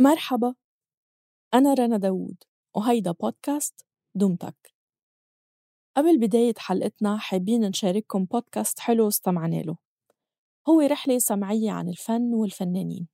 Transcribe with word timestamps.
مرحبا 0.00 0.54
أنا 1.54 1.74
رنا 1.74 1.96
داوود 1.96 2.36
وهيدا 2.76 3.12
بودكاست 3.12 3.86
دمتك 4.14 4.74
قبل 5.96 6.18
بداية 6.18 6.54
حلقتنا 6.58 7.16
حابين 7.16 7.60
نشارككم 7.60 8.24
بودكاست 8.24 8.78
حلو 8.78 9.08
استمعنا 9.08 9.62
له. 9.62 9.76
هو 10.68 10.80
رحلة 10.80 11.18
سمعية 11.18 11.70
عن 11.70 11.88
الفن 11.88 12.34
والفنانين. 12.34 13.08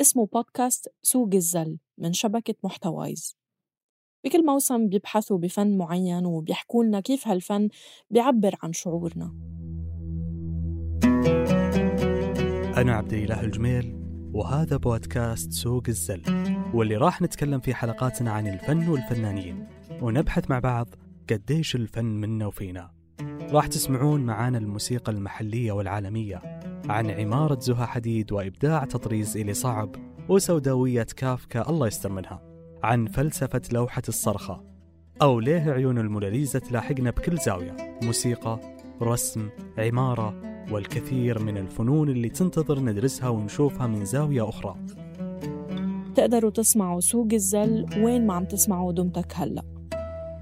اسمه 0.00 0.26
بودكاست 0.26 0.88
سوق 1.02 1.34
الزل 1.34 1.78
من 1.98 2.12
شبكة 2.12 2.54
محتوايز. 2.64 3.36
بكل 4.24 4.46
موسم 4.46 4.88
بيبحثوا 4.88 5.38
بفن 5.38 5.78
معين 5.78 6.26
وبيحكوا 6.26 6.84
لنا 6.84 7.00
كيف 7.00 7.28
هالفن 7.28 7.68
بيعبر 8.10 8.56
عن 8.62 8.72
شعورنا. 8.72 9.34
أنا 12.76 12.92
عبد 12.92 13.12
الإله 13.12 13.40
الجميل 13.40 13.99
وهذا 14.32 14.76
بودكاست 14.76 15.52
سوق 15.52 15.82
الزل 15.88 16.22
واللي 16.74 16.96
راح 16.96 17.22
نتكلم 17.22 17.60
في 17.60 17.74
حلقاتنا 17.74 18.32
عن 18.32 18.46
الفن 18.46 18.88
والفنانين 18.88 19.66
ونبحث 20.02 20.50
مع 20.50 20.58
بعض 20.58 20.88
قديش 21.30 21.76
الفن 21.76 22.04
منا 22.04 22.46
وفينا. 22.46 22.90
راح 23.52 23.66
تسمعون 23.66 24.20
معانا 24.20 24.58
الموسيقى 24.58 25.12
المحلية 25.12 25.72
والعالمية 25.72 26.60
عن 26.88 27.10
عمارة 27.10 27.60
زها 27.60 27.86
حديد 27.86 28.32
وإبداع 28.32 28.84
تطريز 28.84 29.36
إلي 29.36 29.54
صعب 29.54 29.96
وسوداوية 30.28 31.06
كافكا 31.16 31.70
الله 31.70 31.86
يستر 31.86 32.12
منها 32.12 32.42
عن 32.82 33.06
فلسفة 33.06 33.62
لوحة 33.72 34.02
الصرخة 34.08 34.64
أو 35.22 35.40
ليه 35.40 35.70
عيون 35.70 35.98
الموناليزا 35.98 36.58
تلاحقنا 36.58 37.10
بكل 37.10 37.38
زاوية 37.38 37.98
موسيقى 38.02 38.60
رسم 39.02 39.48
عمارة 39.78 40.49
والكثير 40.70 41.38
من 41.38 41.56
الفنون 41.56 42.08
اللي 42.08 42.28
تنتظر 42.28 42.80
ندرسها 42.80 43.28
ونشوفها 43.28 43.86
من 43.86 44.04
زاوية 44.04 44.48
أخرى. 44.48 44.76
تقدروا 46.16 46.50
تسمعوا 46.50 47.00
سوق 47.00 47.28
الزل 47.32 47.86
وين 48.04 48.26
ما 48.26 48.34
عم 48.34 48.44
تسمعوا 48.44 48.92
دمتك 48.92 49.32
هلأ. 49.34 49.62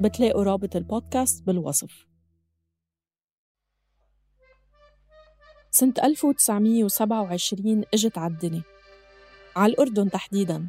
بتلاقوا 0.01 0.45
رابط 0.45 0.77
البودكاست 0.77 1.47
بالوصف. 1.47 2.07
سنة 5.71 5.95
1927 6.05 7.85
إجت 7.95 8.19
على 8.19 8.33
الدنيا 8.33 8.63
على 9.57 9.73
الأردن 9.73 10.11
تحديداً. 10.11 10.69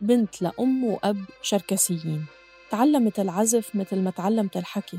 بنت 0.00 0.42
لأم 0.42 0.84
وأب 0.84 1.24
شركسيين. 1.42 2.26
تعلمت 2.70 3.20
العزف 3.20 3.76
مثل 3.76 4.02
ما 4.02 4.10
تعلمت 4.10 4.56
الحكي. 4.56 4.98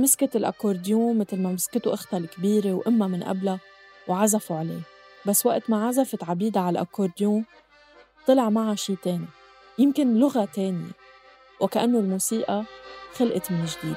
مسكت 0.00 0.36
الأكورديون 0.36 1.18
مثل 1.18 1.36
ما 1.36 1.52
مسكته 1.52 1.94
أختها 1.94 2.18
الكبيرة 2.18 2.72
وأمها 2.72 3.08
من 3.08 3.22
قبلها 3.22 3.58
وعزفوا 4.08 4.56
عليه. 4.56 4.80
بس 5.26 5.46
وقت 5.46 5.70
ما 5.70 5.88
عزفت 5.88 6.24
عبيدة 6.24 6.60
على 6.60 6.70
الأكورديون 6.70 7.44
طلع 8.26 8.50
معها 8.50 8.74
شي 8.74 8.96
تاني 8.96 9.26
يمكن 9.78 10.18
لغة 10.18 10.44
تانية 10.44 10.90
وكأنه 11.60 11.98
الموسيقى 11.98 12.64
خلقت 13.18 13.50
من 13.50 13.64
جديد. 13.64 13.96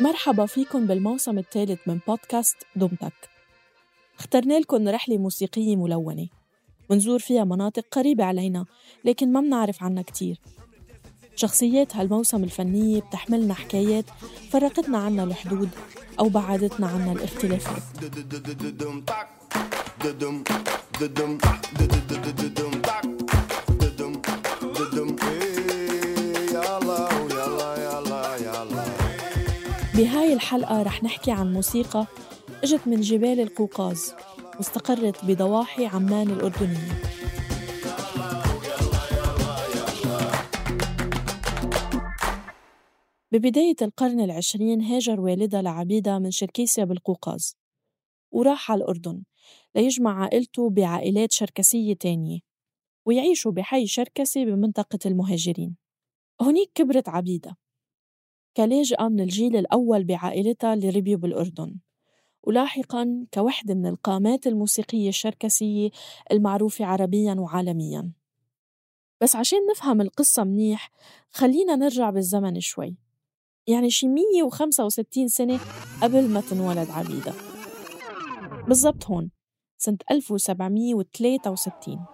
مرحبا 0.00 0.46
فيكم 0.46 0.86
بالموسم 0.86 1.38
الثالث 1.38 1.80
من 1.86 1.98
بودكاست 2.06 2.56
دمتك 2.76 3.33
اخترنا 4.18 4.58
لكم 4.58 4.88
رحلة 4.88 5.18
موسيقية 5.18 5.76
ملونة. 5.76 6.26
ونزور 6.90 7.18
فيها 7.18 7.44
مناطق 7.44 7.84
قريبة 7.90 8.24
علينا 8.24 8.64
لكن 9.04 9.32
ما 9.32 9.40
منعرف 9.40 9.82
عنها 9.82 10.02
كتير. 10.02 10.40
شخصيات 11.36 11.96
هالموسم 11.96 12.44
الفنية 12.44 13.00
بتحملنا 13.00 13.54
حكايات 13.54 14.04
فرقتنا 14.50 14.98
عنا 14.98 15.24
الحدود 15.24 15.68
أو 16.20 16.28
بعدتنا 16.28 16.86
عنا 16.86 17.12
الاختلافات. 17.12 17.82
بهاي 30.04 30.32
الحلقة 30.32 30.82
رح 30.82 31.02
نحكي 31.02 31.30
عن 31.30 31.52
موسيقى 31.52 32.06
إجت 32.62 32.88
من 32.88 33.00
جبال 33.00 33.40
القوقاز 33.40 34.14
واستقرت 34.56 35.24
بضواحي 35.24 35.86
عمان 35.86 36.30
الأردنية. 36.30 37.02
ببداية 43.32 43.76
القرن 43.82 44.20
العشرين 44.20 44.82
هاجر 44.82 45.20
والدها 45.20 45.62
لعبيدة 45.62 46.18
من 46.18 46.30
شركيسيا 46.30 46.84
بالقوقاز 46.84 47.56
وراح 48.32 48.70
على 48.70 48.78
الأردن 48.78 49.22
ليجمع 49.74 50.22
عائلته 50.22 50.70
بعائلات 50.70 51.32
شركسية 51.32 51.94
تانية 51.94 52.38
ويعيشوا 53.06 53.52
بحي 53.52 53.86
شركسي 53.86 54.44
بمنطقة 54.44 54.98
المهاجرين. 55.06 55.76
هنيك 56.40 56.70
كبرت 56.74 57.08
عبيدة. 57.08 57.63
كلاجئة 58.56 59.08
من 59.08 59.20
الجيل 59.20 59.56
الأول 59.56 60.04
بعائلتها 60.04 60.74
اللي 60.74 60.90
ربيوا 60.90 61.18
بالأردن. 61.20 61.76
ولاحقا 62.42 63.26
كوحدة 63.34 63.74
من 63.74 63.86
القامات 63.86 64.46
الموسيقية 64.46 65.08
الشركسية 65.08 65.90
المعروفة 66.32 66.84
عربيا 66.84 67.34
وعالميا. 67.34 68.12
بس 69.20 69.36
عشان 69.36 69.58
نفهم 69.70 70.00
القصة 70.00 70.44
منيح 70.44 70.90
خلينا 71.30 71.76
نرجع 71.76 72.10
بالزمن 72.10 72.60
شوي. 72.60 72.96
يعني 73.66 73.90
شي 73.90 74.08
165 74.08 75.28
سنة 75.28 75.60
قبل 76.02 76.28
ما 76.28 76.40
تنولد 76.40 76.90
عبيدة. 76.90 77.32
بالضبط 78.68 79.06
هون 79.06 79.30
سنة 79.78 79.98
1763 80.10 82.04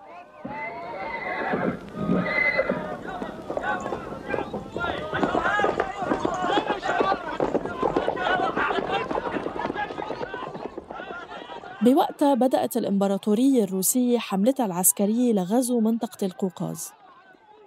بوقتها 11.83 12.35
بدأت 12.35 12.77
الإمبراطورية 12.77 13.65
الروسية 13.65 14.19
حملتها 14.19 14.67
العسكرية 14.67 15.33
لغزو 15.33 15.81
منطقة 15.81 16.27
القوقاز. 16.27 16.91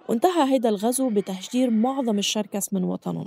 وانتهى 0.08 0.52
هيدا 0.52 0.68
الغزو 0.68 1.10
بتهجير 1.10 1.70
معظم 1.70 2.18
الشركس 2.18 2.72
من 2.72 2.84
وطنهم. 2.84 3.26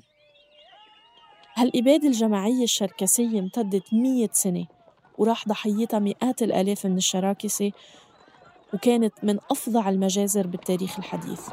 هالإبادة 1.55 2.07
الجماعية 2.07 2.63
الشركسية 2.63 3.39
امتدت 3.39 3.93
مية 3.93 4.29
سنة 4.31 4.65
وراح 5.17 5.47
ضحيتها 5.47 5.99
مئات 5.99 6.43
الآلاف 6.43 6.85
من 6.85 6.97
الشراكسة 6.97 7.71
وكانت 8.73 9.13
من 9.23 9.37
أفظع 9.51 9.89
المجازر 9.89 10.47
بالتاريخ 10.47 10.99
الحديث. 10.99 11.49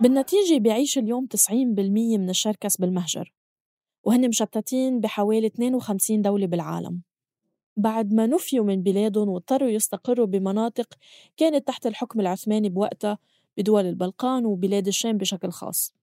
بالنتيجة 0.00 0.58
بيعيش 0.58 0.98
اليوم 0.98 1.26
90% 1.26 1.50
من 2.18 2.30
الشركس 2.30 2.76
بالمهجر 2.76 3.32
وهن 4.04 4.28
مشتتين 4.28 5.00
بحوالي 5.00 5.46
52 5.46 6.22
دولة 6.22 6.46
بالعالم. 6.46 7.02
بعد 7.76 8.12
ما 8.12 8.26
نفيوا 8.26 8.64
من 8.64 8.82
بلادهم 8.82 9.28
واضطروا 9.28 9.68
يستقروا 9.68 10.26
بمناطق 10.26 10.94
كانت 11.36 11.66
تحت 11.68 11.86
الحكم 11.86 12.20
العثماني 12.20 12.68
بوقتها 12.68 13.18
بدول 13.56 13.86
البلقان 13.86 14.46
وبلاد 14.46 14.86
الشام 14.86 15.18
بشكل 15.18 15.50
خاص. 15.50 15.94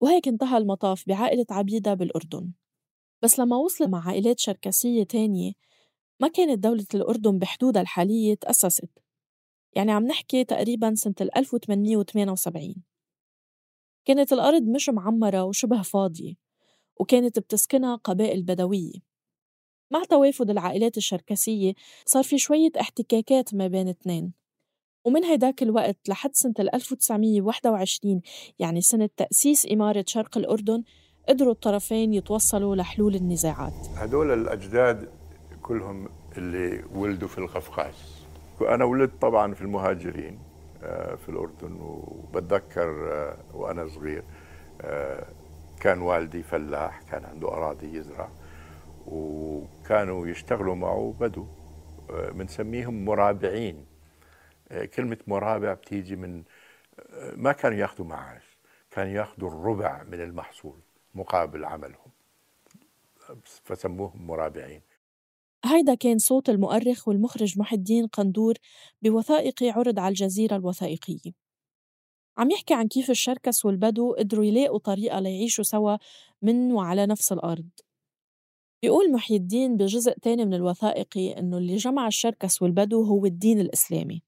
وهيك 0.00 0.28
انتهى 0.28 0.58
المطاف 0.58 1.08
بعائلة 1.08 1.46
عبيدة 1.50 1.94
بالأردن. 1.94 2.52
بس 3.22 3.38
لما 3.38 3.56
وصل 3.56 3.90
مع 3.90 4.08
عائلات 4.08 4.38
شركسية 4.38 5.04
تانية 5.04 5.52
ما 6.20 6.28
كانت 6.28 6.58
دولة 6.58 6.86
الأردن 6.94 7.38
بحدودها 7.38 7.82
الحالية 7.82 8.34
تأسست. 8.34 8.90
يعني 9.76 9.92
عم 9.92 10.06
نحكي 10.06 10.44
تقريبا 10.44 10.94
سنة 10.94 11.14
1878 11.20 12.74
كانت 14.04 14.32
الأرض 14.32 14.62
مش 14.62 14.88
معمرة 14.88 15.44
وشبه 15.44 15.82
فاضية. 15.82 16.49
وكانت 17.00 17.38
بتسكنها 17.38 17.96
قبائل 17.96 18.42
بدوية. 18.42 18.92
مع 19.92 20.02
توافد 20.04 20.50
العائلات 20.50 20.96
الشركسية 20.96 21.72
صار 22.06 22.22
في 22.22 22.38
شوية 22.38 22.70
احتكاكات 22.80 23.54
ما 23.54 23.66
بين 23.66 23.88
اثنين 23.88 24.32
ومن 25.04 25.24
هيداك 25.24 25.62
الوقت 25.62 26.08
لحد 26.08 26.30
سنة 26.34 26.54
1921 26.58 28.20
يعني 28.58 28.80
سنة 28.80 29.08
تأسيس 29.16 29.66
إمارة 29.72 30.04
شرق 30.06 30.38
الأردن 30.38 30.82
قدروا 31.28 31.52
الطرفين 31.52 32.14
يتوصلوا 32.14 32.76
لحلول 32.76 33.14
النزاعات. 33.14 33.86
هدول 33.96 34.30
الأجداد 34.30 35.08
كلهم 35.62 36.08
اللي 36.36 36.84
ولدوا 36.94 37.28
في 37.28 37.38
القفقاز. 37.38 37.94
وأنا 38.60 38.84
ولدت 38.84 39.22
طبعا 39.22 39.54
في 39.54 39.62
المهاجرين 39.62 40.38
آه، 40.82 41.14
في 41.14 41.28
الأردن 41.28 41.80
وبتذكر 41.80 43.12
آه، 43.12 43.36
وأنا 43.54 43.88
صغير 43.88 44.24
آه، 44.80 45.26
كان 45.80 46.00
والدي 46.00 46.42
فلاح 46.42 47.02
كان 47.02 47.24
عنده 47.24 47.48
أراضي 47.48 47.96
يزرع 47.96 48.30
وكانوا 49.06 50.26
يشتغلوا 50.26 50.74
معه 50.74 51.14
بدو 51.20 51.46
بنسميهم 52.10 53.04
مرابعين. 53.04 53.86
كلمة 54.94 55.18
مرابع 55.26 55.74
بتيجي 55.74 56.16
من 56.16 56.42
ما 57.36 57.52
كانوا 57.52 57.78
ياخذوا 57.78 58.06
معاش 58.06 58.42
كانوا 58.90 59.12
ياخذوا 59.12 59.48
الربع 59.48 60.02
من 60.02 60.20
المحصول 60.20 60.80
مقابل 61.14 61.64
عملهم. 61.64 62.10
فسموهم 63.44 64.26
مرابعين. 64.26 64.80
هيدا 65.64 65.94
كان 65.94 66.18
صوت 66.18 66.50
المؤرخ 66.50 67.08
والمخرج 67.08 67.58
محي 67.58 67.76
الدين 67.76 68.06
قندور 68.06 68.54
بوثائقي 69.02 69.70
عرض 69.70 69.98
على 69.98 70.08
الجزيرة 70.08 70.56
الوثائقية. 70.56 71.32
عم 72.40 72.50
يحكي 72.50 72.74
عن 72.74 72.88
كيف 72.88 73.10
الشركس 73.10 73.64
والبدو 73.64 74.12
قدروا 74.12 74.44
يلاقوا 74.44 74.78
طريقة 74.78 75.20
ليعيشوا 75.20 75.64
سوا 75.64 75.96
من 76.42 76.72
وعلى 76.72 77.06
نفس 77.06 77.32
الأرض. 77.32 77.68
بيقول 78.82 79.12
محي 79.12 79.36
الدين 79.36 79.76
بجزء 79.76 80.12
تاني 80.12 80.44
من 80.44 80.54
الوثائقي 80.54 81.38
إنه 81.38 81.58
اللي 81.58 81.76
جمع 81.76 82.06
الشركس 82.06 82.62
والبدو 82.62 83.02
هو 83.02 83.26
الدين 83.26 83.60
الإسلامي 83.60 84.22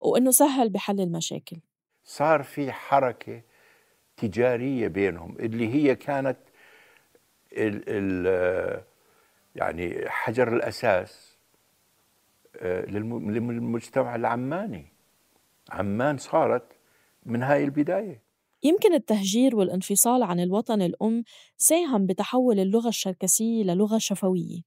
وإنه 0.00 0.30
سهل 0.30 0.70
بحل 0.70 1.00
المشاكل. 1.00 1.56
صار 2.04 2.42
في 2.42 2.72
حركة 2.72 3.42
تجارية 4.16 4.88
بينهم 4.88 5.36
اللي 5.38 5.74
هي 5.74 5.94
كانت 5.94 6.38
ال 7.52 7.84
ال 7.88 8.84
يعني 9.54 10.08
حجر 10.08 10.56
الأساس 10.56 11.36
آه، 12.56 12.84
للمجتمع 12.86 14.14
العماني. 14.14 14.86
عمان 15.70 16.18
صارت 16.18 16.75
من 17.26 17.42
هاي 17.42 17.64
البداية. 17.64 18.24
يمكن 18.62 18.94
التهجير 18.94 19.56
والانفصال 19.56 20.22
عن 20.22 20.40
الوطن 20.40 20.82
الأم 20.82 21.24
ساهم 21.56 22.06
بتحول 22.06 22.60
اللغة 22.60 22.88
الشركسية 22.88 23.62
للغة 23.62 23.98
شفوية. 23.98 24.60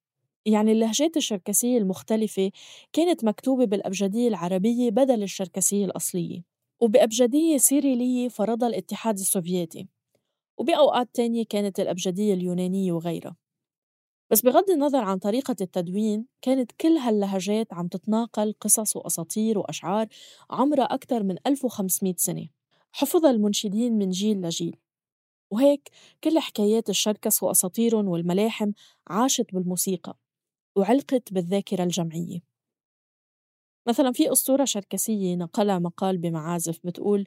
يعني 0.46 0.72
اللهجات 0.72 1.18
الشركسية 1.18 1.78
المختلفة 1.78 2.52
كانت 2.94 3.26
مكتوبة 3.26 3.66
بالأبجدية 3.66 4.28
العربية 4.28 4.90
بدل 4.90 5.24
الشركسية 5.24 5.86
الأصلية 5.86 6.42
وبأبجدية 6.82 7.58
سيريلية 7.58 8.28
فرضها 8.30 8.68
الاتحاد 8.70 9.20
السوفيتي 9.20 9.88
وبأوقات 10.58 11.10
تانية 11.14 11.46
كانت 11.50 11.80
الأبجدية 11.80 12.34
اليونانية 12.34 12.92
وغيرها. 12.94 13.36
بس 14.31 14.42
بغض 14.42 14.70
النظر 14.70 15.04
عن 15.04 15.18
طريقة 15.18 15.56
التدوين 15.62 16.26
كانت 16.42 16.72
كل 16.72 16.98
هاللهجات 16.98 17.74
عم 17.74 17.88
تتناقل 17.88 18.54
قصص 18.62 18.96
وأساطير 18.96 19.60
وأشعار 19.60 20.08
عمرها 20.50 20.84
أكثر 20.84 21.24
من 21.24 21.36
1500 21.48 22.14
سنة. 22.18 22.48
حفظها 22.92 23.31
المنشدين 23.31 23.98
من 23.98 24.10
جيل 24.10 24.42
لجيل. 24.42 24.76
وهيك 25.52 25.90
كل 26.24 26.40
حكايات 26.40 26.90
الشركس 26.90 27.44
وأساطيرهم 27.44 28.08
والملاحم 28.08 28.72
عاشت 29.08 29.54
بالموسيقى 29.54 30.18
وعلقت 30.75 31.34
بالذاكرة 31.34 31.84
الجمعية. 31.84 32.40
مثلا 33.88 34.12
في 34.12 34.32
أسطورة 34.32 34.66
شركسية 34.66 35.36
نقلها 35.36 35.80
مقال 35.80 36.18
بمعازف 36.18 36.80
بتقول 36.84 37.25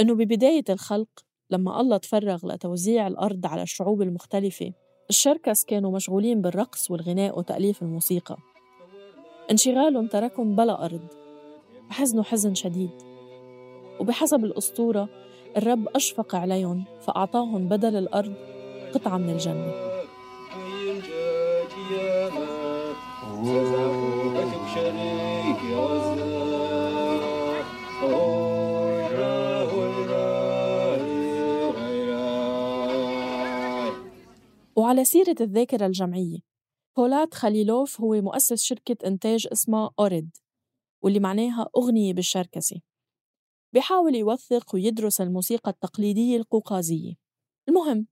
إنه 0.00 0.14
ببداية 0.14 0.64
الخلق 0.68 1.08
لما 1.50 1.80
الله 1.80 1.96
تفرغ 1.96 2.46
لتوزيع 2.46 3.06
الأرض 3.06 3.46
على 3.46 3.62
الشعوب 3.62 4.02
المختلفة 4.02 4.72
الشركس 5.10 5.64
كانوا 5.64 5.90
مشغولين 5.90 6.40
بالرقص 6.40 6.90
والغناء 6.90 7.38
وتأليف 7.38 7.82
الموسيقى. 7.82 8.36
انشغالهم 9.50 10.06
تركهم 10.06 10.56
بلا 10.56 10.84
أرض. 10.84 11.06
حزنوا 11.90 12.24
حزن 12.24 12.54
شديد. 12.54 12.90
وبحسب 14.00 14.44
الأسطورة 14.44 15.08
الرب 15.56 15.88
أشفق 15.88 16.34
عليهم 16.34 16.84
فأعطاهم 17.00 17.68
بدل 17.68 17.96
الأرض 17.96 18.34
قطعة 18.94 19.16
من 19.16 19.30
الجنة. 19.30 19.86
وعلى 34.96 35.04
سيرة 35.04 35.36
الذاكرة 35.40 35.86
الجمعية. 35.86 36.38
بولات 36.96 37.34
خليلوف 37.34 38.00
هو 38.00 38.22
مؤسس 38.22 38.62
شركة 38.62 39.06
إنتاج 39.06 39.48
اسمها 39.52 39.90
أوريد 39.98 40.36
واللي 41.02 41.20
معناها 41.20 41.68
أغنية 41.76 42.14
بالشركسي. 42.14 42.82
بيحاول 43.72 44.14
يوثق 44.14 44.74
ويدرس 44.74 45.20
الموسيقى 45.20 45.70
التقليدية 45.70 46.36
القوقازية. 46.36 47.14
المهم 47.68 48.06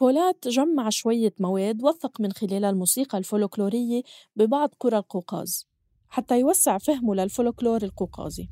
بولات 0.00 0.48
جمع 0.48 0.88
شوية 0.90 1.34
مواد 1.40 1.82
وثق 1.84 2.20
من 2.20 2.32
خلالها 2.32 2.70
الموسيقى 2.70 3.18
الفولكلورية 3.18 4.02
ببعض 4.36 4.74
قرى 4.80 4.98
القوقاز 4.98 5.68
حتى 6.08 6.40
يوسع 6.40 6.78
فهمه 6.78 7.14
للفولكلور 7.14 7.82
القوقازي. 7.82 8.48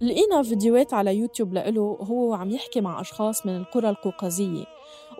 لقينا 0.00 0.42
فيديوهات 0.42 0.94
على 0.94 1.16
يوتيوب 1.16 1.54
لإله 1.54 1.80
وهو 1.80 2.34
عم 2.34 2.50
يحكي 2.50 2.80
مع 2.80 3.00
أشخاص 3.00 3.46
من 3.46 3.56
القرى 3.56 3.88
القوقازية 3.88 4.64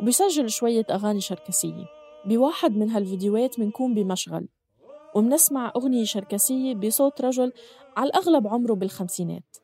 وبيسجل 0.02 0.50
شوية 0.50 0.86
أغاني 0.90 1.20
شركسية. 1.20 1.84
بواحد 2.24 2.76
من 2.76 2.90
هالفيديوهات 2.90 3.58
منكون 3.58 3.94
بمشغل 3.94 4.48
ومنسمع 5.14 5.72
أغنية 5.76 6.04
شركسية 6.04 6.74
بصوت 6.74 7.20
رجل 7.20 7.52
على 7.96 8.06
الأغلب 8.08 8.46
عمره 8.46 8.74
بالخمسينات. 8.74 9.56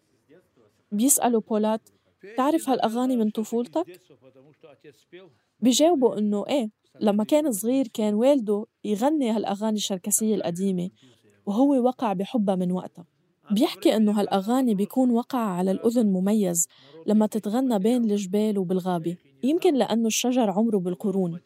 بيسألوا 0.93 1.41
بولات 1.41 1.89
تعرف 2.37 2.69
هالأغاني 2.69 3.17
من 3.17 3.31
طفولتك؟ 3.31 3.85
بيجاوبوا 5.61 6.19
إنه 6.19 6.45
إيه 6.49 6.71
لما 7.01 7.25
كان 7.25 7.53
صغير 7.53 7.89
كان 7.89 8.15
والده 8.15 8.67
يغني 8.85 9.31
هالأغاني 9.31 9.77
الشركسية 9.77 10.35
القديمة. 10.35 10.91
وهو 11.49 11.71
وقع 11.85 12.13
بحبها 12.13 12.55
من 12.55 12.73
وقتها. 12.73 13.05
بيحكي 13.51 13.97
إنه 13.97 14.21
هالأغاني 14.21 14.75
بيكون 14.75 15.11
وقع 15.11 15.39
على 15.39 15.71
الأذن 15.71 16.07
مميز 16.07 16.69
لما 17.07 17.27
تتغنى 17.27 17.79
بين 17.79 18.11
الجبال 18.11 18.59
وبالغابة 18.59 19.17
يمكن 19.43 19.75
لأنه 19.75 20.07
الشجر 20.07 20.51
عمره 20.51 20.79
بالقرون 20.79 21.41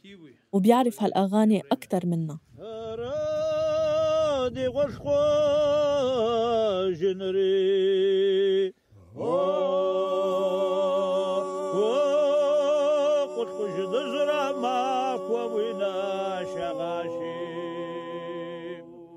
وبيعرف 0.53 1.03
هالأغاني 1.03 1.63
أكتر 1.73 2.07
منا 2.07 2.39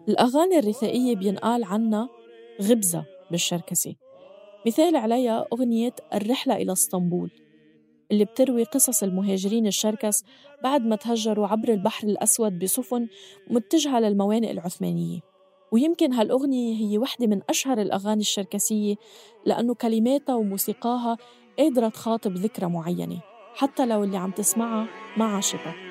الأغاني 0.10 0.60
الرثائية 0.60 1.16
بينقال 1.16 1.64
عنها 1.64 2.10
غبزة 2.62 3.06
بالشركسي. 3.32 3.98
مثال 4.68 4.96
عليها 4.96 5.48
أغنية 5.54 5.96
الرحلة 6.14 6.56
إلى 6.56 6.72
إسطنبول 6.72 7.32
اللي 8.12 8.26
بتروي 8.26 8.64
قصص 8.64 9.04
المهاجرين 9.04 9.68
الشركس 9.68 10.24
بعد 10.64 10.86
ما 10.86 10.96
تهجروا 10.96 11.48
عبر 11.48 11.70
البحر 11.70 12.08
الأسود 12.08 12.60
بسفن 12.60 13.08
متجهة 13.50 14.00
للموانئ 14.00 14.52
العثمانية. 14.52 15.20
ويمكن 15.72 16.14
هالأغنية 16.14 16.76
هي 16.76 16.98
وحدة 16.98 17.28
من 17.28 17.42
أشهر 17.50 17.82
الأغاني 17.82 18.22
الشركسية 18.22 18.96
لأنه 19.46 19.74
كلماتها 19.74 20.36
وموسيقاها 20.36 21.18
قادرة 21.60 21.90
تخاطب 21.90 22.34
ذكرى 22.34 22.70
معينة 22.70 23.22
حتى 23.56 23.86
لو 23.86 24.04
اللي 24.04 24.18
عم 24.18 24.32
تسمعها 24.32 24.88
ما 25.18 25.26
عاشتها. 25.26 25.85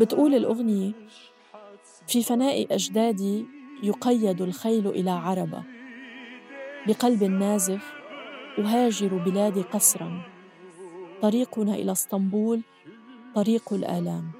بتقول 0.00 0.34
الأغنية 0.34 0.92
في 2.08 2.22
فناء 2.22 2.74
أجدادي 2.74 3.46
يقيد 3.82 4.40
الخيل 4.42 4.86
إلى 4.88 5.10
عربة 5.10 5.62
بقلب 6.86 7.24
نازف 7.24 7.92
أهاجر 8.58 9.08
بلادي 9.16 9.62
قسرا 9.62 10.22
طريقنا 11.22 11.74
إلى 11.74 11.92
اسطنبول 11.92 12.60
طريق 13.34 13.72
الآلام. 13.72 14.39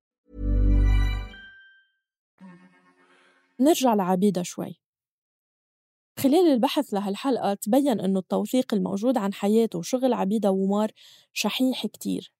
نرجع 3.61 3.93
لعبيدة 3.93 4.43
شوي. 4.43 4.79
خلال 6.19 6.51
البحث 6.53 6.93
لهالحلقة 6.93 7.53
تبين 7.53 7.99
إنه 7.99 8.19
التوثيق 8.19 8.73
الموجود 8.73 9.17
عن 9.17 9.33
حياته 9.33 9.79
وشغل 9.79 10.13
عبيدة 10.13 10.51
ومار 10.51 10.91
شحيح 11.33 11.85
كتير. 11.85 12.33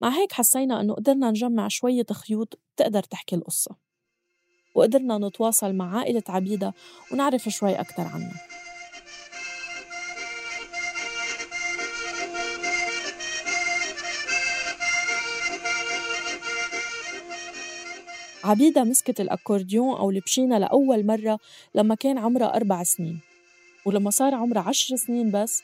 مع 0.00 0.08
هيك 0.08 0.32
حسينا 0.32 0.80
إنه 0.80 0.94
قدرنا 0.94 1.30
نجمع 1.30 1.68
شوية 1.68 2.06
خيوط 2.12 2.58
تقدر 2.76 3.02
تحكي 3.02 3.36
القصة. 3.36 3.76
وقدرنا 4.74 5.18
نتواصل 5.18 5.74
مع 5.74 5.98
عائلة 5.98 6.22
عبيدة 6.28 6.74
ونعرف 7.12 7.48
شوي 7.48 7.80
أكتر 7.80 8.02
عنها. 8.02 8.61
عبيدة 18.44 18.84
مسكت 18.84 19.20
الأكورديون 19.20 19.96
أو 19.96 20.10
البشينة 20.10 20.58
لأول 20.58 21.06
مرة 21.06 21.38
لما 21.74 21.94
كان 21.94 22.18
عمرها 22.18 22.56
أربع 22.56 22.82
سنين. 22.82 23.20
ولما 23.84 24.10
صار 24.10 24.34
عمرها 24.34 24.62
عشر 24.62 24.96
سنين 24.96 25.30
بس 25.30 25.62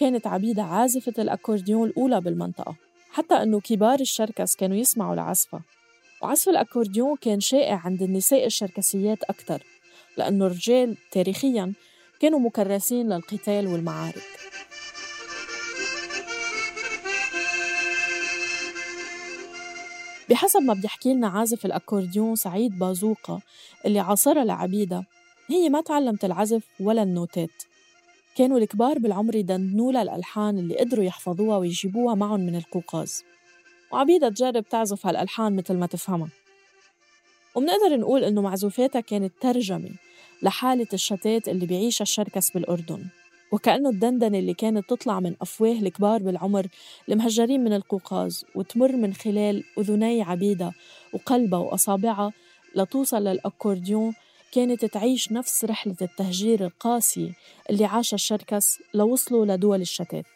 كانت 0.00 0.26
عبيدة 0.26 0.62
عازفة 0.62 1.14
الأكورديون 1.18 1.88
الأولى 1.88 2.20
بالمنطقة 2.20 2.76
حتى 3.10 3.34
أنه 3.34 3.60
كبار 3.60 4.00
الشركس 4.00 4.56
كانوا 4.56 4.76
يسمعوا 4.76 5.14
لعزفها. 5.14 5.60
وعزف 6.22 6.48
الأكورديون 6.48 7.16
كان 7.16 7.40
شائع 7.40 7.80
عند 7.84 8.02
النساء 8.02 8.46
الشركسيات 8.46 9.22
أكثر 9.22 9.62
لأنه 10.16 10.46
الرجال 10.46 10.96
تاريخياً 11.10 11.72
كانوا 12.20 12.40
مكرسين 12.40 13.08
للقتال 13.12 13.66
والمعارك. 13.66 14.35
بحسب 20.30 20.62
ما 20.62 20.74
بيحكي 20.74 21.14
لنا 21.14 21.28
عازف 21.28 21.66
الأكورديون 21.66 22.36
سعيد 22.36 22.78
بازوقة 22.78 23.40
اللي 23.86 24.00
عاصرها 24.00 24.44
لعبيدة. 24.44 25.04
هي 25.48 25.68
ما 25.68 25.80
تعلمت 25.80 26.24
العزف 26.24 26.62
ولا 26.80 27.02
النوتات. 27.02 27.62
كانوا 28.36 28.58
الكبار 28.58 28.98
بالعمر 28.98 29.34
يدندنوا 29.34 29.92
لها 29.92 30.02
الألحان 30.02 30.58
اللي 30.58 30.76
قدروا 30.76 31.04
يحفظوها 31.04 31.56
ويجيبوها 31.56 32.14
معهم 32.14 32.40
من 32.40 32.56
القوقاز. 32.56 33.24
وعبيدة 33.92 34.28
تجرب 34.28 34.68
تعزف 34.68 35.06
هالألحان 35.06 35.56
مثل 35.56 35.74
ما 35.74 35.86
تفهمها. 35.86 36.28
ومنقدر 37.54 37.96
نقول 37.96 38.24
إنه 38.24 38.42
معزوفاتها 38.42 39.00
كانت 39.00 39.32
ترجمة 39.40 39.90
لحالة 40.42 40.86
الشتات 40.92 41.48
اللي 41.48 41.66
بيعيشها 41.66 42.02
الشركس 42.02 42.50
بالأردن. 42.50 43.06
وكأنه 43.52 43.88
الدندنة 43.88 44.38
اللي 44.38 44.54
كانت 44.54 44.90
تطلع 44.90 45.20
من 45.20 45.34
أفواه 45.40 45.72
الكبار 45.72 46.22
بالعمر 46.22 46.66
المهجرين 47.08 47.64
من 47.64 47.72
القوقاز 47.72 48.44
وتمر 48.54 48.96
من 48.96 49.14
خلال 49.14 49.64
أذني 49.78 50.22
عبيدة 50.22 50.72
وقلبها 51.12 51.58
وأصابعها 51.58 52.32
لتوصل 52.76 53.24
للأكورديون 53.24 54.14
كانت 54.52 54.84
تعيش 54.84 55.32
نفس 55.32 55.64
رحلة 55.64 55.96
التهجير 56.02 56.64
القاسية 56.64 57.32
اللي 57.70 57.84
عاشها 57.84 58.14
الشركس 58.14 58.78
لوصلوا 58.94 59.46
لدول 59.46 59.80
الشتات. 59.80 60.26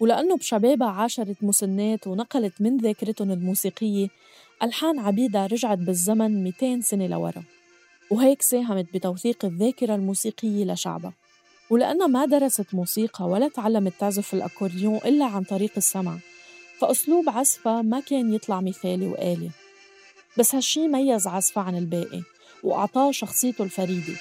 ولأنه 0.00 0.36
بشبابها 0.36 0.88
عاشرت 0.88 1.36
مسنات 1.42 2.06
ونقلت 2.06 2.60
من 2.60 2.76
ذاكرتهم 2.76 3.30
الموسيقية 3.30 4.08
ألحان 4.62 4.98
عبيدة 4.98 5.46
رجعت 5.46 5.78
بالزمن 5.78 6.44
200 6.44 6.80
سنة 6.80 7.06
لورا. 7.06 7.44
وهيك 8.10 8.42
ساهمت 8.42 8.86
بتوثيق 8.94 9.44
الذاكرة 9.44 9.94
الموسيقية 9.94 10.64
لشعبها. 10.64 11.12
ولأنها 11.70 12.06
ما 12.06 12.26
درست 12.26 12.74
موسيقى 12.74 13.24
ولا 13.24 13.48
تعلمت 13.48 13.92
تعزف 13.98 14.34
الأكورديون 14.34 14.96
إلا 14.96 15.24
عن 15.24 15.42
طريق 15.44 15.72
السمع 15.76 16.18
فأسلوب 16.80 17.28
عزفها 17.28 17.82
ما 17.82 18.00
كان 18.00 18.34
يطلع 18.34 18.60
مثالي 18.60 19.06
وآلي. 19.06 19.50
بس 20.38 20.54
هالشي 20.54 20.88
ميز 20.88 21.26
عزفها 21.26 21.62
عن 21.62 21.76
الباقي 21.76 22.22
وأعطاه 22.62 23.10
شخصيته 23.10 23.64
الفريدة. 23.64 24.14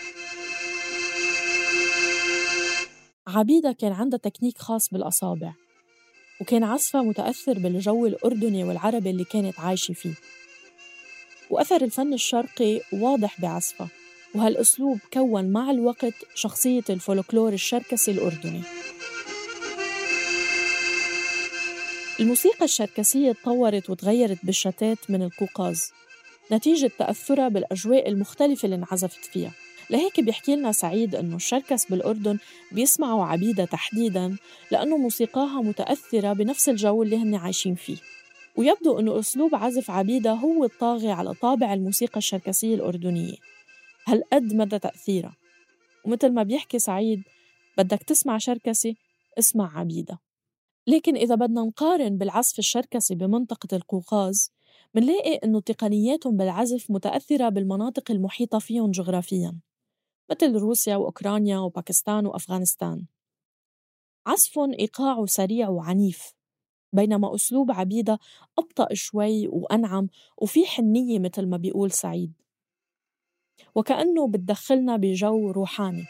عبيدة 3.28 3.72
كان 3.72 3.92
عندها 3.92 4.20
تكنيك 4.20 4.58
خاص 4.58 4.90
بالأصابع 4.90 5.54
وكان 6.42 6.64
عزفها 6.64 7.02
متأثر 7.02 7.60
بالجو 7.60 8.06
الأردني 8.06 8.64
والعربي 8.64 9.10
اللي 9.10 9.24
كانت 9.24 9.60
عايشة 9.60 9.94
فيه. 9.94 10.14
وأثر 11.50 11.82
الفن 11.82 12.14
الشرقي 12.14 12.82
واضح 12.94 13.42
بعزفها 13.42 13.88
وهالأسلوب 14.36 15.00
كون 15.14 15.52
مع 15.52 15.72
الوقت 15.72 16.14
شخصية 16.36 16.84
الفولكلور 16.90 17.54
الشركسي 17.54 18.12
الأردني. 18.12 18.62
الموسيقى 22.20 22.66
الشركسية 22.66 23.32
تطورت 23.32 23.90
وتغيرت 23.90 24.38
بالشتات 24.44 24.98
من 25.10 25.22
القوقاز 25.22 25.92
نتيجة 26.52 26.92
تأثرها 27.00 27.48
بالأجواء 27.48 28.10
المختلفة 28.10 28.66
اللي 28.66 28.76
انعزفت 28.76 29.26
فيها. 29.26 29.52
لهيك 29.90 30.20
بيحكي 30.20 30.56
لنا 30.56 30.72
سعيد 30.72 31.16
إنه 31.16 31.36
الشركس 31.36 31.86
بالأردن 31.86 32.38
بيسمعوا 32.72 33.26
عبيدة 33.26 33.66
تحديدا 33.66 34.36
لأنه 34.72 34.98
موسيقاها 34.98 35.62
متأثرة 35.62 36.34
بنفس 36.34 36.70
الجو 36.70 37.04
اللي 37.04 37.18
هن 37.18 37.36
عايشين 37.36 37.76
فيه. 37.76 37.98
ويبدو 38.56 39.00
إنه 39.00 39.20
أسلوب 39.20 39.56
عزف 39.56 39.92
عبيدة 39.92 40.32
هو 40.32 40.66
الطاغي 40.66 41.12
على 41.12 41.34
طابع 41.34 41.74
الموسيقى 41.74 42.18
الشركسية 42.18 42.76
الأردنية. 42.76 43.36
هالقد 44.08 44.54
مدى 44.54 44.80
تأثيرها؟ 44.80 45.36
ومثل 46.06 46.34
ما 46.34 46.44
بيحكي 46.44 46.80
سعيد 46.80 47.24
بدك 47.78 48.04
تسمع 48.04 48.38
شركسي 48.38 48.98
اسمع 49.40 49.80
عبيدة. 49.80 50.20
لكن 50.88 51.16
إذا 51.16 51.36
بدنا 51.36 51.62
نقارن 51.62 52.18
بالعزف 52.18 52.60
الشركسي 52.60 53.16
بمنطقة 53.16 53.76
القوقاز 53.76 54.52
منلاقي 54.96 55.36
إنه 55.36 55.62
تقنياتهم 55.62 56.38
بالعزف 56.38 56.92
متأثرة 56.92 57.50
بالمناطق 57.50 58.12
المحيطة 58.12 58.60
فيهم 58.60 58.92
جغرافياً 58.92 59.60
مثل 60.32 60.56
روسيا 60.56 60.96
وأوكرانيا 60.96 61.58
وباكستان 61.58 62.26
وأفغانستان. 62.26 63.06
عزفهم 64.28 64.74
إيقاعه 64.74 65.26
سريع 65.26 65.70
وعنيف 65.70 66.34
بينما 66.94 67.36
أسلوب 67.36 67.72
عبيدة 67.72 68.20
أبطأ 68.58 68.94
شوي 68.94 69.48
وأنعم 69.48 70.10
وفي 70.38 70.66
حنية 70.66 71.20
مثل 71.20 71.46
ما 71.46 71.58
بيقول 71.58 71.92
سعيد. 71.92 72.34
وكأنه 73.76 74.28
بتدخلنا 74.28 74.98
بجو 74.98 75.52
روحاني. 75.52 76.06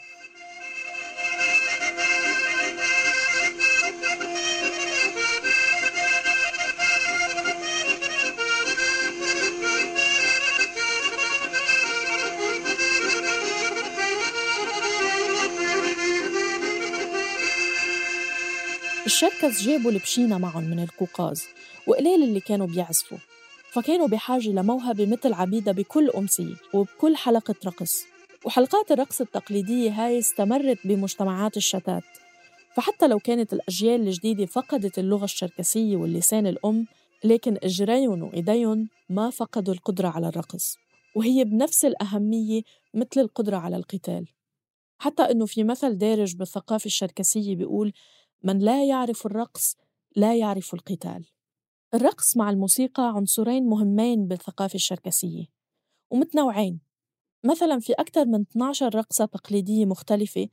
الشركس 19.06 19.62
جابوا 19.62 19.90
البشينة 19.90 20.38
معهم 20.38 20.64
من 20.64 20.82
القوقاز 20.82 21.44
وقليل 21.86 22.22
اللي 22.22 22.40
كانوا 22.40 22.66
بيعزفوا. 22.66 23.18
فكانوا 23.72 24.08
بحاجة 24.08 24.48
لموهبة 24.48 25.06
مثل 25.06 25.32
عبيدة 25.32 25.72
بكل 25.72 26.10
أمسية 26.10 26.54
وبكل 26.74 27.16
حلقة 27.16 27.54
رقص. 27.66 28.04
وحلقات 28.44 28.92
الرقص 28.92 29.20
التقليدية 29.20 29.90
هاي 29.90 30.18
استمرت 30.18 30.78
بمجتمعات 30.84 31.56
الشتات. 31.56 32.02
فحتى 32.76 33.08
لو 33.08 33.18
كانت 33.18 33.52
الأجيال 33.52 34.00
الجديدة 34.00 34.46
فقدت 34.46 34.98
اللغة 34.98 35.24
الشركسية 35.24 35.96
واللسان 35.96 36.46
الأم 36.46 36.86
لكن 37.24 37.58
إجريهم 37.62 38.22
وإيديهم 38.22 38.88
ما 39.08 39.30
فقدوا 39.30 39.74
القدرة 39.74 40.08
على 40.08 40.28
الرقص. 40.28 40.76
وهي 41.16 41.44
بنفس 41.44 41.84
الأهمية 41.84 42.62
مثل 42.94 43.20
القدرة 43.20 43.56
على 43.56 43.76
القتال. 43.76 44.26
حتى 44.98 45.22
أنه 45.22 45.46
في 45.46 45.64
مثل 45.64 45.98
دارج 45.98 46.36
بالثقافة 46.36 46.86
الشركسية 46.86 47.56
بيقول 47.56 47.92
من 48.42 48.58
لا 48.58 48.84
يعرف 48.84 49.26
الرقص 49.26 49.76
لا 50.16 50.36
يعرف 50.36 50.74
القتال. 50.74 51.24
الرقص 51.94 52.36
مع 52.36 52.50
الموسيقى 52.50 53.12
عنصرين 53.16 53.66
مهمين 53.66 54.26
بالثقافة 54.26 54.74
الشركسية 54.74 55.44
ومتنوعين. 56.10 56.80
مثلا 57.44 57.78
في 57.80 57.92
أكثر 57.92 58.26
من 58.26 58.40
12 58.40 58.94
رقصة 58.94 59.24
تقليدية 59.24 59.84
مختلفة 59.84 60.48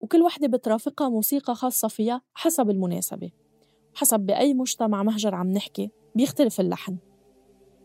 وكل 0.00 0.22
وحدة 0.22 0.48
بترافقها 0.48 1.08
موسيقى 1.08 1.54
خاصة 1.54 1.88
فيها 1.88 2.22
حسب 2.34 2.70
المناسبة. 2.70 3.30
حسب 3.94 4.20
بأي 4.20 4.54
مجتمع 4.54 5.02
مهجر 5.02 5.34
عم 5.34 5.52
نحكي 5.52 5.90
بيختلف 6.14 6.60
اللحن. 6.60 6.96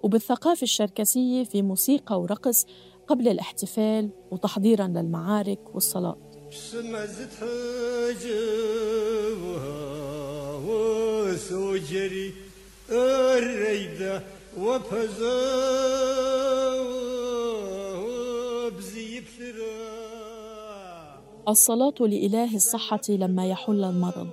وبالثقافة 0.04 0.64
الشركسية 0.64 1.44
في 1.44 1.62
موسيقى 1.62 2.22
ورقص 2.22 2.66
قبل 3.08 3.28
الاحتفال 3.28 4.10
وتحضيرا 4.32 4.88
للمعارك 4.88 5.76
والصلاة. 5.76 6.18
الريدة 12.90 14.24
الصلاة 21.48 21.94
لإله 22.00 22.56
الصحة 22.56 23.02
لما 23.10 23.50
يحل 23.50 23.84
المرض 23.84 24.30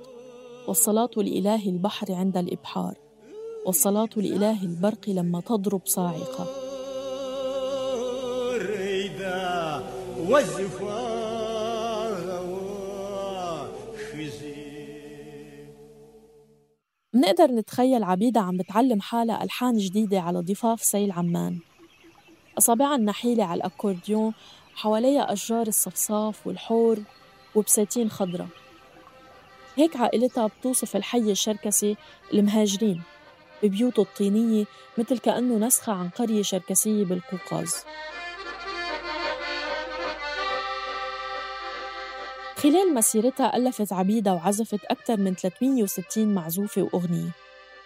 والصلاة 0.68 1.11
لإله 1.16 1.68
البحر 1.68 2.12
عند 2.12 2.37
الإبحار 2.37 2.94
والصلاة 3.66 4.08
لإله 4.16 4.62
البرق 4.62 5.08
لما 5.08 5.40
تضرب 5.40 5.80
صاعقة. 5.84 6.46
منقدر 17.14 17.47
نتخيل 17.47 18.04
عبيدة 18.04 18.40
عم 18.40 18.56
بتعلم 18.56 19.00
حالها 19.00 19.44
ألحان 19.44 19.76
جديدة 19.76 20.21
على 20.21 20.40
ضفاف 20.40 20.83
سيل 20.83 21.12
عمان. 21.12 21.59
أصابعها 22.59 22.97
النحيلة 22.97 23.44
على 23.44 23.59
الأكورديون 23.59 24.33
حواليها 24.75 25.33
أشجار 25.33 25.66
الصفصاف 25.66 26.47
والحور 26.47 26.99
وبساتين 27.54 28.11
خضرة. 28.11 28.49
هيك 29.76 29.97
عائلتها 29.97 30.47
بتوصف 30.47 30.97
الحي 30.97 31.30
الشركسي 31.30 31.97
المهاجرين 32.33 33.03
ببيوته 33.62 34.03
الطينية 34.03 34.64
مثل 34.98 35.18
كأنه 35.18 35.66
نسخة 35.66 35.92
عن 35.92 36.09
قرية 36.09 36.42
شركسية 36.42 37.05
بالقوقاز. 37.05 37.74
خلال 42.64 42.94
مسيرتها 42.94 43.57
ألفت 43.57 43.92
عبيدة 43.92 44.35
وعزفت 44.35 44.85
أكثر 44.85 45.16
من 45.16 45.35
360 45.35 46.35
معزوفة 46.35 46.83
وأغنية 46.83 47.31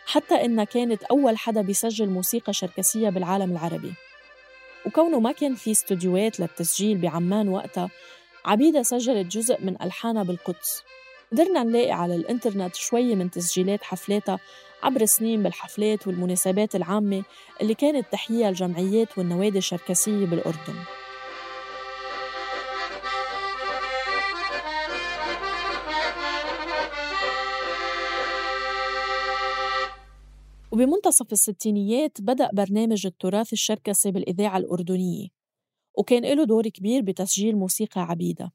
حتى 0.07 0.35
إنها 0.35 0.64
كانت 0.64 1.03
أول 1.03 1.38
حدا 1.38 1.62
بيسجل 1.62 2.09
موسيقى 2.09 2.53
شركسية 2.53 3.09
بالعالم 3.09 3.53
العربي. 3.53 3.93
وكونه 4.87 5.21
ما 5.21 5.33
كان 5.33 5.55
في 5.55 5.71
استوديوهات 5.71 6.41
للتسجيل 6.41 6.99
بعمان 6.99 7.49
وقتها 7.49 7.91
عبيدة 8.45 8.83
سجلت 8.83 9.27
جزء 9.27 9.57
من 9.61 9.83
ألحانها 9.83 10.23
بالقدس. 10.23 10.83
قدرنا 11.33 11.62
نلاقي 11.62 11.93
على 11.93 12.17
الإنترنت 12.17 12.75
شوية 12.75 13.14
من 13.14 13.31
تسجيلات 13.31 13.83
حفلاتها 13.83 14.38
عبر 14.83 15.05
سنين 15.05 15.43
بالحفلات 15.43 16.07
والمناسبات 16.07 16.75
العامة 16.77 17.23
اللي 17.61 17.75
كانت 17.75 18.07
تحييها 18.12 18.49
الجمعيات 18.49 19.19
والنوادي 19.19 19.59
الشركسية 19.59 20.27
بالأردن. 20.27 20.75
وبمنتصف 30.72 31.33
الستينيات 31.33 32.20
بدأ 32.20 32.50
برنامج 32.52 33.07
التراث 33.07 33.52
الشركسي 33.52 34.11
بالإذاعة 34.11 34.57
الأردنية 34.59 35.28
وكان 35.98 36.24
له 36.24 36.44
دور 36.44 36.68
كبير 36.68 37.02
بتسجيل 37.02 37.57
موسيقى 37.57 38.00
عبيدة. 38.00 38.52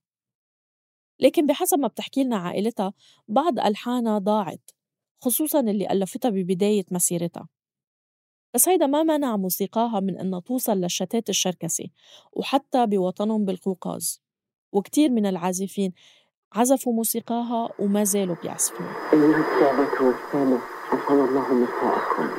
لكن 1.19 1.45
بحسب 1.45 1.79
ما 1.79 1.87
بتحكي 1.87 2.23
لنا 2.23 2.37
عائلتها 2.37 2.93
بعض 3.27 3.59
ألحانها 3.59 4.17
ضاعت 4.19 4.71
خصوصا 5.21 5.59
اللي 5.59 5.91
ألفتها 5.91 6.29
ببداية 6.29 6.85
مسيرتها. 6.91 7.47
بس 8.53 8.69
هيدا 8.69 8.85
ما 8.85 9.03
منع 9.03 9.37
موسيقاها 9.37 9.99
من 9.99 10.19
أنها 10.19 10.39
توصل 10.39 10.77
للشتات 10.77 11.29
الشركسي 11.29 11.91
وحتى 12.33 12.85
بوطنهم 12.85 13.45
بالقوقاز. 13.45 14.21
وكتير 14.71 15.09
من 15.09 15.25
العازفين 15.25 15.93
عزفوا 16.53 16.93
موسيقاها 16.93 17.69
وما 17.79 18.03
زالوا 18.03 18.35
بيعزفوها. 18.43 19.13
أسعد 20.93 21.17
الله 21.17 21.53
مساءكم 21.53 22.29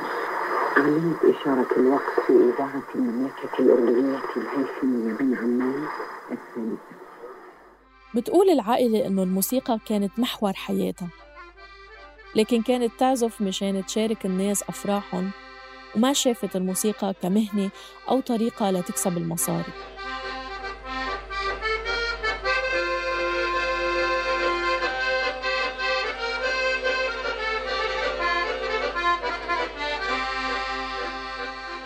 أعلنت 0.77 1.17
إشارة 1.23 1.67
الوقت 1.77 2.19
في 2.27 2.33
إذاعة 2.33 2.83
المملكة 2.95 3.59
الأردنية 3.59 4.21
الهاشمية 4.37 5.13
بن 5.13 5.35
عمان 5.37 5.87
الثالثة 6.31 6.95
بتقول 8.15 8.49
العائلة 8.49 9.07
إنه 9.07 9.23
الموسيقى 9.23 9.79
كانت 9.85 10.19
محور 10.19 10.53
حياتها 10.53 11.07
لكن 12.35 12.61
كانت 12.61 12.91
تعزف 12.99 13.41
مشان 13.41 13.85
تشارك 13.85 14.25
الناس 14.25 14.63
أفراحهم 14.63 15.31
وما 15.95 16.13
شافت 16.13 16.55
الموسيقى 16.55 17.13
كمهنة 17.21 17.69
أو 18.09 18.19
طريقة 18.19 18.71
لتكسب 18.71 19.17
المصاري. 19.17 19.73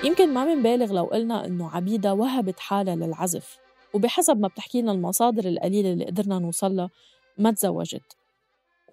يمكن 0.03 0.33
ما 0.33 0.45
منبالغ 0.55 0.93
لو 0.93 1.03
قلنا 1.05 1.45
إنه 1.45 1.69
عبيدة 1.69 2.13
وهبت 2.13 2.59
حالها 2.59 2.95
للعزف 2.95 3.57
وبحسب 3.93 4.39
ما 4.39 4.47
بتحكي 4.47 4.81
لنا 4.81 4.91
المصادر 4.91 5.45
القليلة 5.45 5.93
اللي 5.93 6.05
قدرنا 6.05 6.39
نوصلها 6.39 6.89
ما 7.37 7.51
تزوجت 7.51 8.17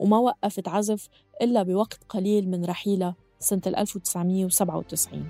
وما 0.01 0.19
وقفت 0.19 0.69
عزف 0.69 1.09
إلا 1.42 1.62
بوقت 1.62 2.01
قليل 2.09 2.51
من 2.51 2.64
رحيلها 2.64 3.14
سنة 3.38 3.62
1997 3.66 5.29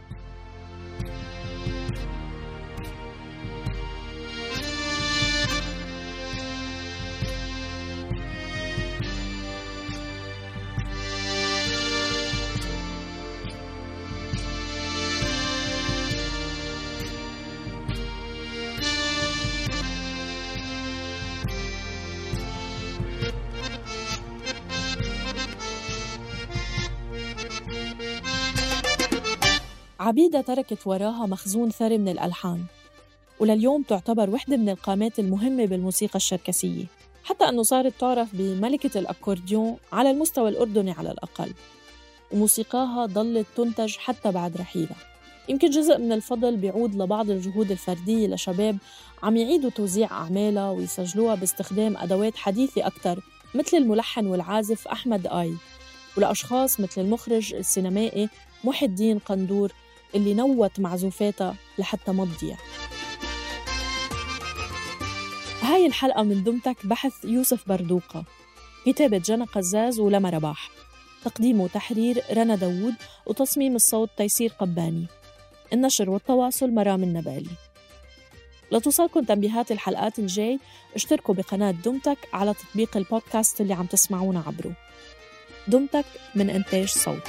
عبيدة 30.16 30.40
تركت 30.40 30.86
وراها 30.86 31.26
مخزون 31.26 31.70
ثري 31.70 31.98
من 31.98 32.08
الألحان. 32.08 32.64
ولليوم 33.40 33.82
تعتبر 33.82 34.30
وحدة 34.30 34.56
من 34.56 34.68
القامات 34.68 35.18
المهمة 35.18 35.64
بالموسيقى 35.64 36.16
الشركسية 36.16 36.84
حتى 37.24 37.44
أنه 37.44 37.62
صارت 37.62 38.00
تعرف 38.00 38.28
بملكة 38.32 38.98
الأكورديون 38.98 39.76
على 39.92 40.10
المستوى 40.10 40.48
الأردني 40.48 40.90
على 40.90 41.10
الأقل. 41.10 41.52
وموسيقاها 42.32 43.06
ضلت 43.06 43.46
تنتج 43.56 43.96
حتى 43.96 44.32
بعد 44.32 44.56
رحيلها. 44.56 44.96
يمكن 45.48 45.70
جزء 45.70 45.98
من 45.98 46.12
الفضل 46.12 46.56
بيعود 46.56 46.94
لبعض 46.94 47.30
الجهود 47.30 47.70
الفردية 47.70 48.26
لشباب 48.26 48.78
عم 49.22 49.36
يعيدوا 49.36 49.70
توزيع 49.70 50.10
أعمالها 50.10 50.70
ويسجلوها 50.70 51.34
باستخدام 51.34 51.96
أدوات 51.96 52.36
حديثة 52.36 52.86
أكثر 52.86 53.20
مثل 53.54 53.76
الملحن 53.76 54.26
والعازف 54.26 54.88
أحمد 54.88 55.26
آي. 55.26 55.54
ولأشخاص 56.16 56.80
مثل 56.80 57.00
المخرج 57.00 57.54
السينمائي 57.54 58.28
محي 58.64 58.86
الدين 58.86 59.18
قندور 59.18 59.72
اللي 60.14 60.34
نوت 60.34 60.80
معزوفاتها 60.80 61.54
لحتى 61.78 62.12
ما 62.12 62.24
تضيع. 62.24 62.56
هاي 65.62 65.86
الحلقة 65.86 66.22
من 66.22 66.44
دمتك 66.44 66.86
بحث 66.86 67.24
يوسف 67.24 67.68
بردوقة. 67.68 68.24
كتابة 68.86 69.18
جنى 69.18 69.44
قزاز 69.44 70.00
ولما 70.00 70.30
رباح. 70.30 70.70
تقديم 71.24 71.60
وتحرير 71.60 72.22
رنا 72.32 72.54
داوود 72.54 72.94
وتصميم 73.26 73.76
الصوت 73.76 74.10
تيسير 74.16 74.52
قباني. 74.58 75.06
النشر 75.72 76.10
والتواصل 76.10 76.70
مرام 76.70 77.02
النبالي. 77.02 77.50
لتوصلكم 78.72 79.24
تنبيهات 79.24 79.72
الحلقات 79.72 80.18
الجاي 80.18 80.58
اشتركوا 80.94 81.34
بقناة 81.34 81.70
دمتك 81.70 82.18
على 82.32 82.54
تطبيق 82.54 82.96
البودكاست 82.96 83.60
اللي 83.60 83.74
عم 83.74 83.86
تسمعونا 83.86 84.42
عبره. 84.46 84.72
دمتك 85.68 86.04
من 86.34 86.50
إنتاج 86.50 86.88
صوت. 86.88 87.28